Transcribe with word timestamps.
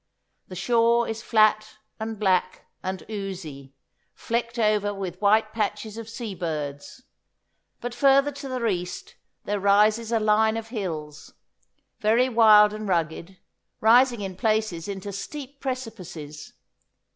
The 0.47 0.55
shore 0.55 1.07
is 1.07 1.21
flat 1.21 1.77
and 1.99 2.17
black 2.17 2.65
and 2.81 3.05
oozy, 3.07 3.75
flecked 4.15 4.57
over 4.57 4.95
with 4.95 5.21
white 5.21 5.53
patches 5.53 5.95
of 5.95 6.09
sea 6.09 6.33
birds, 6.33 7.03
but 7.81 7.93
further 7.93 8.31
to 8.31 8.49
the 8.49 8.65
east 8.65 9.13
there 9.45 9.59
rises 9.59 10.11
a 10.11 10.19
line 10.19 10.57
of 10.57 10.69
hills, 10.69 11.35
very 11.99 12.29
wild 12.29 12.73
and 12.73 12.87
rugged, 12.87 13.37
rising 13.79 14.21
in 14.21 14.35
places 14.37 14.87
into 14.87 15.11
steep 15.11 15.59
precipices. 15.61 16.53